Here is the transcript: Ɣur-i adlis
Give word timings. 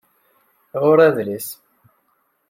Ɣur-i 0.81 1.05
adlis 1.07 1.47